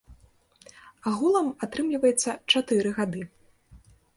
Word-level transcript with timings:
Агулам 1.11 1.47
атрымліваецца 1.67 2.29
чатыры 2.51 2.89
гады. 2.99 3.21